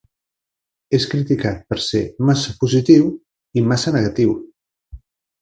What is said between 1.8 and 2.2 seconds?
ser